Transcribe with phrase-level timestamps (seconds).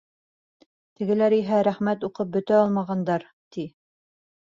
[1.01, 3.71] Тегеләр иһә рәхмәт уҡып бөтә алмағандар, ти.